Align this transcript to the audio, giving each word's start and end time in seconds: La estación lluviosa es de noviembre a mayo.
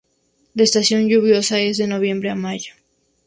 La 0.55 0.63
estación 0.63 1.07
lluviosa 1.07 1.59
es 1.59 1.77
de 1.77 1.85
noviembre 1.85 2.31
a 2.31 2.35
mayo. 2.35 2.73